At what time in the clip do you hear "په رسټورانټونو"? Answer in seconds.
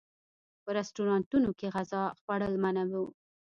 0.63-1.49